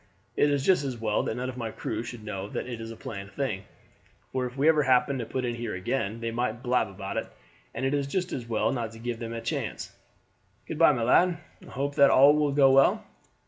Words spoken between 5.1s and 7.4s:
to put in here again they might blab about it,